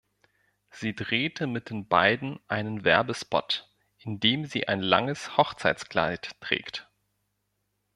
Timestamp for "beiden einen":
1.87-2.83